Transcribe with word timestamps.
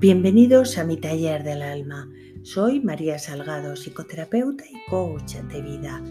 Bienvenidos 0.00 0.78
a 0.78 0.84
mi 0.84 0.96
taller 0.96 1.44
del 1.44 1.60
alma. 1.60 2.08
Soy 2.42 2.80
María 2.80 3.18
Salgado, 3.18 3.76
psicoterapeuta 3.76 4.64
y 4.64 4.88
coach 4.88 5.34
de 5.34 5.60
vida. 5.60 6.02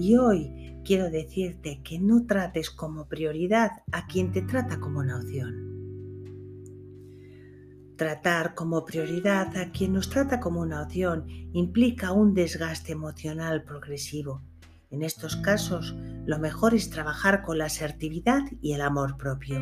Y 0.00 0.16
hoy 0.16 0.80
quiero 0.82 1.10
decirte 1.10 1.82
que 1.84 1.98
no 1.98 2.24
trates 2.24 2.70
como 2.70 3.06
prioridad 3.06 3.82
a 3.92 4.06
quien 4.06 4.32
te 4.32 4.40
trata 4.40 4.80
como 4.80 5.00
una 5.00 5.18
opción. 5.18 5.74
Tratar 7.98 8.54
como 8.54 8.82
prioridad 8.86 9.54
a 9.58 9.72
quien 9.72 9.92
nos 9.92 10.08
trata 10.08 10.40
como 10.40 10.62
una 10.62 10.80
opción 10.80 11.26
implica 11.52 12.12
un 12.12 12.32
desgaste 12.32 12.92
emocional 12.92 13.62
progresivo. 13.62 14.40
En 14.90 15.02
estos 15.02 15.36
casos, 15.36 15.94
lo 16.24 16.38
mejor 16.38 16.72
es 16.72 16.88
trabajar 16.88 17.42
con 17.42 17.58
la 17.58 17.66
asertividad 17.66 18.40
y 18.62 18.72
el 18.72 18.80
amor 18.80 19.18
propio. 19.18 19.60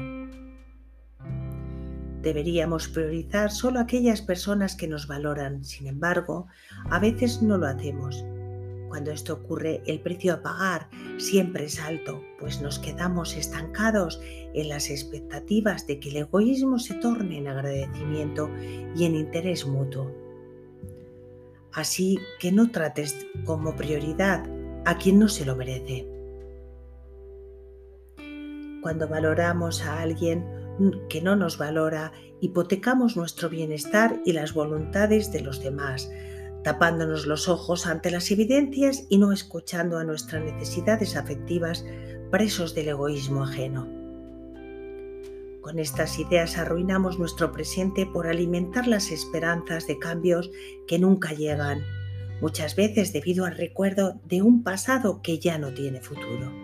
Deberíamos 2.23 2.87
priorizar 2.87 3.51
solo 3.51 3.81
aquellas 3.81 4.23
personas 4.23 4.77
que 4.77 4.87
nos 4.87 5.09
valoran. 5.09 5.65
Sin 5.65 5.89
embargo, 5.89 6.47
a 6.89 7.01
veces 7.01 7.43
no 7.43 7.59
lo 7.59 7.67
hacemos. 7.67 8.25
Cuando 8.89 9.11
esto 9.11 9.35
ocurre, 9.35 9.83
el 9.87 10.01
precio 10.01 10.35
a 10.35 10.43
pagar 10.43 10.89
siempre 11.17 11.65
es 11.65 11.81
alto, 11.81 12.23
pues 12.39 12.61
nos 12.61 12.79
quedamos 12.79 13.37
estancados 13.37 14.21
en 14.55 14.69
las 14.69 14.91
expectativas 14.91 15.87
de 15.87 15.99
que 15.99 16.11
el 16.11 16.17
egoísmo 16.17 16.79
se 16.79 16.95
torne 16.95 17.39
en 17.39 17.49
agradecimiento 17.49 18.51
y 18.95 19.05
en 19.05 19.17
interés 19.17 19.67
mutuo. 19.67 20.13
Así 21.73 22.19
que 22.39 22.53
no 22.53 22.71
trates 22.71 23.27
como 23.45 23.75
prioridad 23.75 24.45
a 24.85 24.99
quien 24.99 25.19
no 25.19 25.29
se 25.29 25.47
lo 25.47 25.57
merece. 25.57 26.07
Cuando 28.83 29.09
valoramos 29.09 29.83
a 29.83 30.03
alguien, 30.03 30.45
que 31.09 31.21
no 31.23 31.37
nos 31.37 31.59
valora, 31.59 32.13
hipotecamos 32.41 33.17
nuestro 33.17 33.49
bienestar 33.49 34.21
y 34.25 34.33
las 34.33 34.55
voluntades 34.55 35.33
de 35.33 35.41
los 35.41 35.63
demás, 35.63 36.11
tapándonos 36.65 37.27
los 37.27 37.49
ojos 37.49 37.87
ante 37.87 38.11
las 38.11 38.31
evidencias 38.31 39.07
y 39.09 39.19
no 39.19 39.33
escuchando 39.33 39.99
a 39.99 40.05
nuestras 40.05 40.43
necesidades 40.43 41.17
afectivas 41.17 41.85
presos 42.31 42.75
del 42.75 42.89
egoísmo 42.89 43.45
ajeno. 43.45 43.87
Con 45.61 45.79
estas 45.79 46.19
ideas 46.19 46.59
arruinamos 46.59 47.19
nuestro 47.19 47.53
presente 47.53 48.05
por 48.07 48.27
alimentar 48.27 48.89
las 48.89 49.13
esperanzas 49.13 49.87
de 49.87 49.99
cambios 49.99 50.51
que 50.89 50.99
nunca 50.99 51.33
llegan, 51.35 51.83
muchas 52.41 52.75
veces 52.75 53.13
debido 53.13 53.45
al 53.45 53.57
recuerdo 53.57 54.21
de 54.25 54.43
un 54.43 54.65
pasado 54.65 55.23
que 55.23 55.39
ya 55.39 55.59
no 55.59 55.73
tiene 55.73 56.01
futuro. 56.01 56.62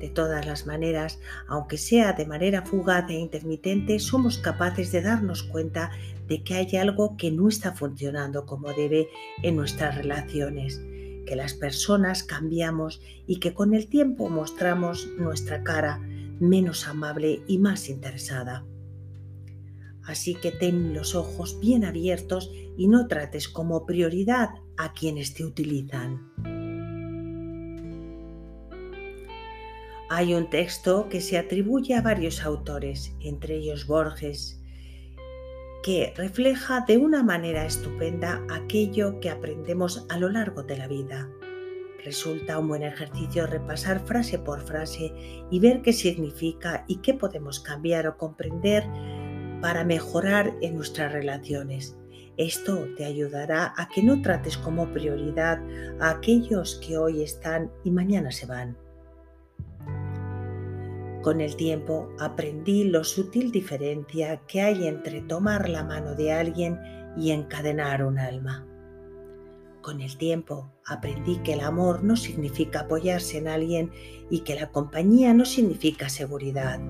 De 0.00 0.08
todas 0.08 0.46
las 0.46 0.66
maneras, 0.66 1.20
aunque 1.46 1.76
sea 1.76 2.14
de 2.14 2.24
manera 2.24 2.62
fugaz 2.62 3.08
e 3.10 3.14
intermitente, 3.14 3.98
somos 3.98 4.38
capaces 4.38 4.90
de 4.92 5.02
darnos 5.02 5.42
cuenta 5.42 5.90
de 6.26 6.42
que 6.42 6.54
hay 6.54 6.76
algo 6.76 7.18
que 7.18 7.30
no 7.30 7.48
está 7.48 7.72
funcionando 7.72 8.46
como 8.46 8.72
debe 8.72 9.08
en 9.42 9.56
nuestras 9.56 9.96
relaciones, 9.96 10.80
que 11.26 11.36
las 11.36 11.52
personas 11.52 12.22
cambiamos 12.22 13.02
y 13.26 13.40
que 13.40 13.52
con 13.52 13.74
el 13.74 13.88
tiempo 13.88 14.30
mostramos 14.30 15.06
nuestra 15.18 15.62
cara 15.62 16.00
menos 16.40 16.88
amable 16.88 17.42
y 17.46 17.58
más 17.58 17.90
interesada. 17.90 18.64
Así 20.04 20.34
que 20.34 20.50
ten 20.50 20.94
los 20.94 21.14
ojos 21.14 21.60
bien 21.60 21.84
abiertos 21.84 22.50
y 22.78 22.88
no 22.88 23.06
trates 23.06 23.48
como 23.50 23.84
prioridad 23.84 24.48
a 24.78 24.94
quienes 24.94 25.34
te 25.34 25.44
utilizan. 25.44 26.49
Hay 30.20 30.34
un 30.34 30.50
texto 30.50 31.08
que 31.08 31.22
se 31.22 31.38
atribuye 31.38 31.94
a 31.94 32.02
varios 32.02 32.44
autores, 32.44 33.16
entre 33.20 33.54
ellos 33.54 33.86
Borges, 33.86 34.62
que 35.82 36.12
refleja 36.14 36.84
de 36.86 36.98
una 36.98 37.22
manera 37.22 37.64
estupenda 37.64 38.44
aquello 38.50 39.18
que 39.20 39.30
aprendemos 39.30 40.04
a 40.10 40.18
lo 40.18 40.28
largo 40.28 40.62
de 40.62 40.76
la 40.76 40.88
vida. 40.88 41.30
Resulta 42.04 42.58
un 42.58 42.68
buen 42.68 42.82
ejercicio 42.82 43.46
repasar 43.46 44.04
frase 44.04 44.38
por 44.38 44.60
frase 44.60 45.10
y 45.50 45.58
ver 45.58 45.80
qué 45.80 45.94
significa 45.94 46.84
y 46.86 46.96
qué 46.96 47.14
podemos 47.14 47.58
cambiar 47.58 48.06
o 48.06 48.18
comprender 48.18 48.84
para 49.62 49.84
mejorar 49.84 50.54
en 50.60 50.74
nuestras 50.74 51.14
relaciones. 51.14 51.96
Esto 52.36 52.88
te 52.94 53.06
ayudará 53.06 53.72
a 53.74 53.88
que 53.88 54.02
no 54.02 54.20
trates 54.20 54.58
como 54.58 54.92
prioridad 54.92 55.62
a 55.98 56.10
aquellos 56.10 56.78
que 56.86 56.98
hoy 56.98 57.22
están 57.22 57.72
y 57.84 57.90
mañana 57.90 58.30
se 58.30 58.44
van. 58.44 58.89
Con 61.22 61.42
el 61.42 61.54
tiempo 61.54 62.08
aprendí 62.18 62.84
lo 62.84 63.04
sutil 63.04 63.52
diferencia 63.52 64.40
que 64.46 64.62
hay 64.62 64.86
entre 64.86 65.20
tomar 65.20 65.68
la 65.68 65.84
mano 65.84 66.14
de 66.14 66.32
alguien 66.32 66.78
y 67.16 67.32
encadenar 67.32 68.04
un 68.04 68.18
alma. 68.18 68.66
Con 69.82 70.00
el 70.00 70.16
tiempo 70.16 70.72
aprendí 70.86 71.36
que 71.38 71.54
el 71.54 71.60
amor 71.60 72.04
no 72.04 72.16
significa 72.16 72.80
apoyarse 72.80 73.36
en 73.36 73.48
alguien 73.48 73.90
y 74.30 74.40
que 74.40 74.54
la 74.54 74.70
compañía 74.70 75.34
no 75.34 75.44
significa 75.44 76.08
seguridad. 76.08 76.80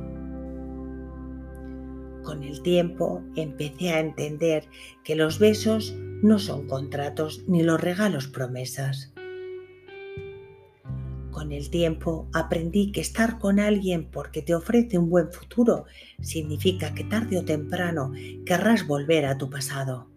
Con 2.23 2.45
el 2.45 2.63
tiempo 2.63 3.25
empecé 3.35 3.91
a 3.91 4.01
entender 4.01 4.69
que 5.03 5.17
los 5.17 5.41
besos 5.41 5.95
no 6.23 6.39
son 6.39 6.69
contratos 6.69 7.45
ni 7.49 7.63
los 7.63 7.81
regalos 7.81 8.29
promesas. 8.29 9.13
Con 11.41 11.53
el 11.53 11.71
tiempo 11.71 12.29
aprendí 12.35 12.93
que 12.93 13.01
estar 13.01 13.39
con 13.39 13.61
alguien 13.61 14.11
porque 14.11 14.43
te 14.43 14.55
ofrece 14.55 14.99
un 14.99 15.09
buen 15.09 15.33
futuro 15.33 15.87
significa 16.21 16.93
que 16.93 17.03
tarde 17.03 17.39
o 17.39 17.47
temprano 17.47 18.13
querrás 18.45 18.87
volver 18.87 19.25
a 19.25 19.39
tu 19.39 19.49
pasado. 19.49 20.11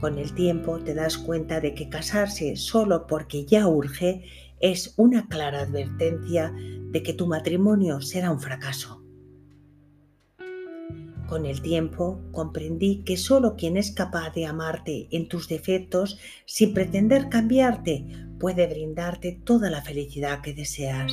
Con 0.00 0.16
el 0.16 0.32
tiempo 0.32 0.78
te 0.78 0.94
das 0.94 1.18
cuenta 1.18 1.60
de 1.60 1.74
que 1.74 1.90
casarse 1.90 2.56
solo 2.56 3.06
porque 3.06 3.44
ya 3.44 3.68
urge 3.68 4.24
es 4.58 4.94
una 4.96 5.28
clara 5.28 5.60
advertencia 5.60 6.50
de 6.56 7.02
que 7.02 7.12
tu 7.12 7.26
matrimonio 7.26 8.00
será 8.00 8.30
un 8.30 8.40
fracaso. 8.40 9.02
Con 11.28 11.44
el 11.44 11.60
tiempo 11.60 12.22
comprendí 12.32 13.02
que 13.04 13.18
solo 13.18 13.56
quien 13.56 13.76
es 13.76 13.90
capaz 13.90 14.32
de 14.32 14.46
amarte 14.46 15.08
en 15.10 15.28
tus 15.28 15.46
defectos 15.46 16.18
sin 16.46 16.72
pretender 16.72 17.28
cambiarte 17.28 18.25
puede 18.38 18.66
brindarte 18.66 19.32
toda 19.44 19.70
la 19.70 19.82
felicidad 19.82 20.40
que 20.40 20.54
deseas. 20.54 21.12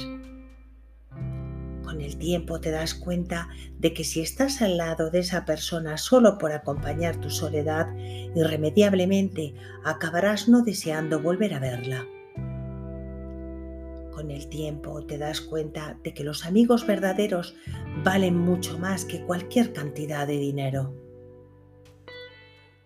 Con 1.83 2.01
el 2.01 2.17
tiempo 2.17 2.59
te 2.59 2.71
das 2.71 2.93
cuenta 2.93 3.49
de 3.77 3.93
que 3.93 4.03
si 4.03 4.21
estás 4.21 4.61
al 4.61 4.77
lado 4.77 5.11
de 5.11 5.19
esa 5.19 5.45
persona 5.45 5.97
solo 5.97 6.37
por 6.37 6.51
acompañar 6.51 7.17
tu 7.17 7.29
soledad, 7.29 7.87
irremediablemente 8.35 9.53
acabarás 9.83 10.47
no 10.47 10.63
deseando 10.63 11.21
volver 11.21 11.53
a 11.53 11.59
verla. 11.59 12.07
Con 14.11 14.31
el 14.31 14.47
tiempo 14.47 15.05
te 15.05 15.17
das 15.17 15.41
cuenta 15.41 15.99
de 16.03 16.13
que 16.13 16.23
los 16.23 16.45
amigos 16.45 16.87
verdaderos 16.87 17.55
valen 18.03 18.37
mucho 18.37 18.79
más 18.79 19.05
que 19.05 19.23
cualquier 19.23 19.73
cantidad 19.73 20.25
de 20.25 20.37
dinero. 20.37 21.02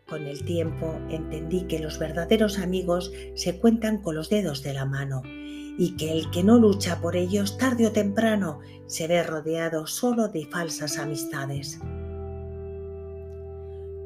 Con 0.08 0.26
el 0.26 0.46
tiempo 0.46 0.98
entendí 1.10 1.64
que 1.64 1.80
los 1.80 2.00
verdaderos 2.00 2.60
amigos 2.60 3.12
se 3.36 3.60
cuentan 3.60 4.02
con 4.02 4.16
los 4.16 4.30
dedos 4.30 4.64
de 4.64 4.74
la 4.74 4.86
mano 4.86 5.22
y 5.26 5.98
que 5.98 6.14
el 6.14 6.32
que 6.32 6.44
no 6.44 6.58
lucha 6.58 7.02
por 7.02 7.18
ellos 7.18 7.58
tarde 7.58 7.88
o 7.88 7.92
temprano 7.92 8.60
se 8.86 9.08
ve 9.08 9.22
rodeado 9.22 9.86
solo 9.86 10.30
de 10.30 10.46
falsas 10.46 10.98
amistades. 10.98 11.80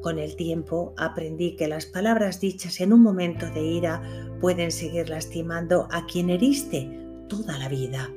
Con 0.02 0.18
el 0.18 0.34
tiempo 0.34 0.92
aprendí 0.96 1.54
que 1.54 1.68
las 1.68 1.86
palabras 1.86 2.40
dichas 2.40 2.80
en 2.80 2.92
un 2.92 3.00
momento 3.00 3.46
de 3.50 3.62
ira 3.62 4.02
pueden 4.40 4.72
seguir 4.72 5.08
lastimando 5.08 5.86
a 5.92 6.06
quien 6.06 6.30
heriste 6.30 6.90
toda 7.28 7.56
la 7.58 7.68
vida. 7.68 8.10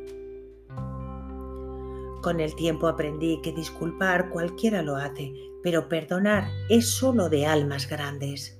Con 2.26 2.40
el 2.40 2.56
tiempo 2.56 2.88
aprendí 2.88 3.40
que 3.44 3.52
disculpar 3.52 4.32
cualquiera 4.32 4.82
lo 4.82 4.96
hace, 4.96 5.32
pero 5.62 5.88
perdonar 5.88 6.48
es 6.70 6.90
solo 6.90 7.30
de 7.30 7.46
almas 7.46 7.88
grandes. 7.88 8.60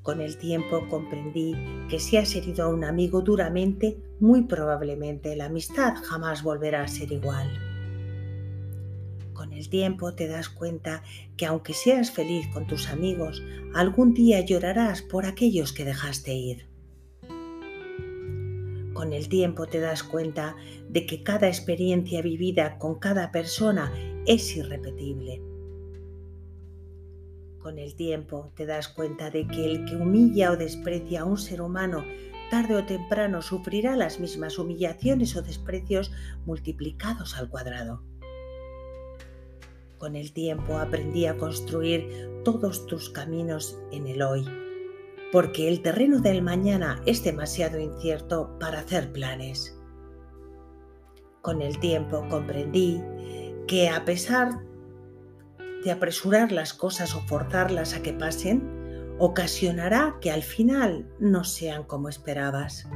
Con 0.00 0.22
el 0.22 0.38
tiempo 0.38 0.88
comprendí 0.88 1.54
que 1.90 2.00
si 2.00 2.16
has 2.16 2.34
herido 2.36 2.64
a 2.64 2.68
un 2.68 2.84
amigo 2.84 3.20
duramente, 3.20 3.98
muy 4.18 4.44
probablemente 4.44 5.36
la 5.36 5.44
amistad 5.44 5.92
jamás 6.02 6.42
volverá 6.42 6.80
a 6.80 6.88
ser 6.88 7.12
igual. 7.12 7.50
Con 9.34 9.52
el 9.52 9.68
tiempo 9.68 10.14
te 10.14 10.26
das 10.26 10.48
cuenta 10.48 11.02
que 11.36 11.44
aunque 11.44 11.74
seas 11.74 12.10
feliz 12.10 12.46
con 12.54 12.66
tus 12.66 12.88
amigos, 12.88 13.42
algún 13.74 14.14
día 14.14 14.40
llorarás 14.40 15.02
por 15.02 15.26
aquellos 15.26 15.74
que 15.74 15.84
dejaste 15.84 16.32
ir. 16.32 16.73
Con 18.94 19.12
el 19.12 19.28
tiempo 19.28 19.66
te 19.66 19.80
das 19.80 20.04
cuenta 20.04 20.56
de 20.88 21.04
que 21.04 21.24
cada 21.24 21.48
experiencia 21.48 22.22
vivida 22.22 22.78
con 22.78 23.00
cada 23.00 23.32
persona 23.32 23.92
es 24.24 24.56
irrepetible. 24.56 25.42
Con 27.58 27.78
el 27.78 27.96
tiempo 27.96 28.52
te 28.54 28.66
das 28.66 28.86
cuenta 28.88 29.30
de 29.30 29.48
que 29.48 29.64
el 29.64 29.84
que 29.84 29.96
humilla 29.96 30.52
o 30.52 30.56
desprecia 30.56 31.22
a 31.22 31.24
un 31.24 31.38
ser 31.38 31.60
humano 31.60 32.04
tarde 32.50 32.76
o 32.76 32.84
temprano 32.84 33.42
sufrirá 33.42 33.96
las 33.96 34.20
mismas 34.20 34.58
humillaciones 34.58 35.34
o 35.34 35.42
desprecios 35.42 36.12
multiplicados 36.46 37.36
al 37.36 37.48
cuadrado. 37.48 38.00
Con 39.98 40.14
el 40.14 40.32
tiempo 40.32 40.78
aprendí 40.78 41.26
a 41.26 41.36
construir 41.36 42.42
todos 42.44 42.86
tus 42.86 43.10
caminos 43.10 43.76
en 43.90 44.06
el 44.06 44.22
hoy, 44.22 44.46
porque 45.32 45.68
el 45.68 45.82
terreno 45.82 46.20
del 46.20 46.42
mañana 46.42 47.02
es 47.06 47.24
demasiado 47.24 47.78
incierto 47.78 48.56
para 48.58 48.80
hacer 48.80 49.12
planes. 49.12 49.78
Con 51.42 51.60
el 51.60 51.78
tiempo 51.78 52.26
comprendí 52.28 53.02
que 53.66 53.88
a 53.88 54.04
pesar 54.04 54.60
de 55.84 55.90
apresurar 55.90 56.52
las 56.52 56.72
cosas 56.72 57.14
o 57.14 57.20
forzarlas 57.20 57.94
a 57.94 58.02
que 58.02 58.12
pasen, 58.12 59.16
ocasionará 59.18 60.16
que 60.20 60.30
al 60.30 60.42
final 60.42 61.06
no 61.18 61.44
sean 61.44 61.84
como 61.84 62.08
esperabas. 62.08 62.88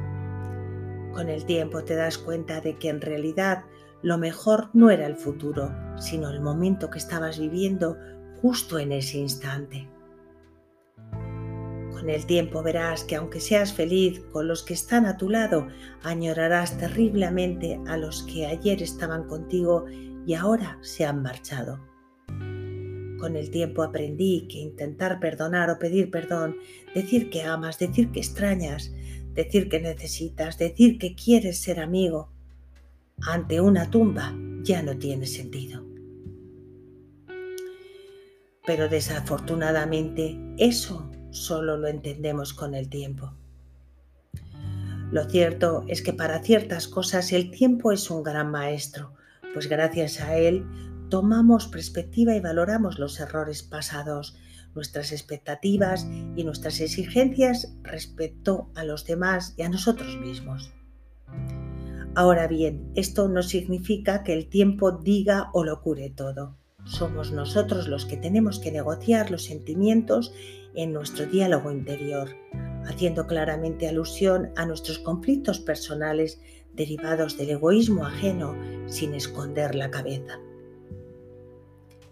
Con 1.13 1.29
el 1.29 1.45
tiempo 1.45 1.83
te 1.83 1.95
das 1.95 2.17
cuenta 2.17 2.61
de 2.61 2.77
que 2.77 2.89
en 2.89 3.01
realidad 3.01 3.63
lo 4.01 4.17
mejor 4.17 4.69
no 4.73 4.89
era 4.89 5.05
el 5.05 5.15
futuro, 5.15 5.71
sino 5.97 6.29
el 6.29 6.41
momento 6.41 6.89
que 6.89 6.99
estabas 6.99 7.39
viviendo 7.39 7.97
justo 8.41 8.79
en 8.79 8.91
ese 8.91 9.17
instante. 9.17 9.89
Con 11.99 12.09
el 12.09 12.25
tiempo 12.25 12.63
verás 12.63 13.03
que 13.03 13.17
aunque 13.17 13.41
seas 13.41 13.73
feliz 13.73 14.21
con 14.31 14.47
los 14.47 14.63
que 14.63 14.73
están 14.73 15.05
a 15.05 15.17
tu 15.17 15.29
lado, 15.29 15.67
añorarás 16.01 16.77
terriblemente 16.77 17.77
a 17.87 17.97
los 17.97 18.23
que 18.23 18.45
ayer 18.45 18.81
estaban 18.81 19.27
contigo 19.27 19.85
y 20.25 20.33
ahora 20.33 20.79
se 20.81 21.05
han 21.05 21.21
marchado. 21.21 21.77
Con 23.19 23.35
el 23.35 23.51
tiempo 23.51 23.83
aprendí 23.83 24.47
que 24.47 24.59
intentar 24.59 25.19
perdonar 25.19 25.69
o 25.71 25.77
pedir 25.77 26.09
perdón, 26.09 26.55
decir 26.95 27.29
que 27.29 27.43
amas, 27.43 27.77
decir 27.79 28.11
que 28.11 28.21
extrañas, 28.21 28.93
decir 29.33 29.67
que 29.67 29.81
necesitas, 29.81 30.57
decir 30.57 30.99
que 30.99 31.15
quieres 31.15 31.59
ser 31.59 31.81
amigo, 31.81 32.31
ante 33.27 33.59
una 33.59 33.91
tumba 33.91 34.33
ya 34.61 34.81
no 34.83 34.97
tiene 34.97 35.27
sentido. 35.27 35.85
Pero 38.65 38.87
desafortunadamente 38.87 40.39
eso 40.57 41.08
solo 41.31 41.77
lo 41.77 41.87
entendemos 41.87 42.53
con 42.53 42.75
el 42.75 42.89
tiempo. 42.89 43.33
Lo 45.11 45.27
cierto 45.27 45.85
es 45.87 46.01
que 46.01 46.13
para 46.13 46.43
ciertas 46.43 46.87
cosas 46.87 47.31
el 47.33 47.49
tiempo 47.49 47.91
es 47.91 48.11
un 48.11 48.21
gran 48.21 48.51
maestro, 48.51 49.13
pues 49.53 49.67
gracias 49.67 50.21
a 50.21 50.37
él 50.37 50.65
tomamos 51.09 51.67
perspectiva 51.67 52.35
y 52.35 52.39
valoramos 52.39 52.99
los 52.99 53.19
errores 53.19 53.63
pasados, 53.63 54.37
nuestras 54.75 55.11
expectativas 55.11 56.07
y 56.35 56.43
nuestras 56.43 56.79
exigencias 56.79 57.75
respecto 57.81 58.69
a 58.75 58.83
los 58.83 59.05
demás 59.05 59.55
y 59.57 59.63
a 59.63 59.69
nosotros 59.69 60.15
mismos. 60.17 60.71
Ahora 62.15 62.47
bien, 62.47 62.91
esto 62.95 63.27
no 63.27 63.41
significa 63.41 64.23
que 64.23 64.33
el 64.33 64.47
tiempo 64.47 64.91
diga 64.91 65.49
o 65.53 65.63
lo 65.63 65.81
cure 65.81 66.11
todo. 66.11 66.58
Somos 66.89 67.31
nosotros 67.31 67.87
los 67.87 68.07
que 68.07 68.17
tenemos 68.17 68.57
que 68.57 68.71
negociar 68.71 69.29
los 69.29 69.43
sentimientos 69.43 70.33
en 70.73 70.91
nuestro 70.91 71.27
diálogo 71.27 71.71
interior, 71.71 72.29
haciendo 72.85 73.27
claramente 73.27 73.87
alusión 73.87 74.51
a 74.55 74.65
nuestros 74.65 74.97
conflictos 74.97 75.59
personales 75.59 76.41
derivados 76.73 77.37
del 77.37 77.51
egoísmo 77.51 78.05
ajeno 78.05 78.55
sin 78.87 79.13
esconder 79.13 79.75
la 79.75 79.91
cabeza. 79.91 80.39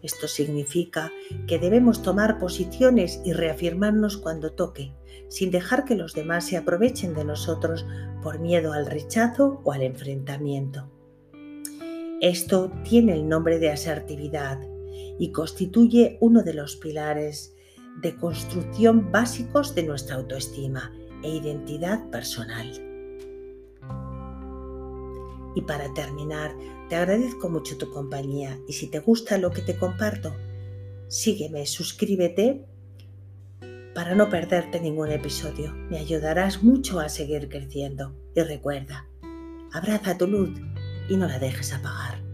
Esto 0.04 0.28
significa 0.28 1.12
que 1.48 1.58
debemos 1.58 2.04
tomar 2.04 2.38
posiciones 2.38 3.20
y 3.26 3.34
reafirmarnos 3.34 4.18
cuando 4.18 4.52
toque, 4.52 4.94
sin 5.28 5.50
dejar 5.50 5.86
que 5.86 5.96
los 5.96 6.14
demás 6.14 6.46
se 6.46 6.56
aprovechen 6.56 7.16
de 7.16 7.26
nosotros 7.26 7.84
por 8.22 8.40
miedo 8.40 8.74
al 8.74 8.86
rechazo 8.86 9.60
o 9.64 9.72
al 9.72 9.82
enfrentamiento. 9.82 10.88
Esto 12.22 12.72
tiene 12.84 13.14
el 13.14 13.30
nombre 13.30 13.60
de 13.60 13.70
asertividad 13.70 14.60
y 15.20 15.32
constituye 15.32 16.18
uno 16.20 16.42
de 16.42 16.56
los 16.56 16.76
pilares 16.76 17.54
de 18.02 18.16
construcción 18.16 19.12
básicos 19.12 19.76
de 19.76 19.84
nuestra 19.84 20.16
autoestima 20.16 20.92
e 21.24 21.30
identidad 21.30 22.10
personal. 22.10 22.72
Y 25.54 25.62
para 25.62 25.94
terminar, 25.94 26.56
te 26.90 26.96
agradezco 26.96 27.50
mucho 27.50 27.78
tu 27.78 27.92
compañía 27.92 28.60
y 28.68 28.74
si 28.74 28.88
te 28.90 28.98
gusta 29.00 29.38
lo 29.38 29.52
que 29.52 29.62
te 29.62 29.78
comparto, 29.78 30.36
sígueme, 31.08 31.68
suscríbete 31.68 32.66
para 33.94 34.16
no 34.16 34.28
perderte 34.30 34.80
ningún 34.80 35.12
episodio. 35.12 35.72
Me 35.92 36.00
ayudarás 36.00 36.64
mucho 36.64 37.00
a 37.00 37.10
seguir 37.10 37.48
creciendo. 37.48 38.16
Y 38.36 38.42
recuerda, 38.42 39.08
abraza 39.72 40.18
tu 40.18 40.26
luz 40.28 40.52
y 41.08 41.18
no 41.18 41.28
la 41.28 41.40
dejes 41.40 41.74
apagar. 41.74 42.27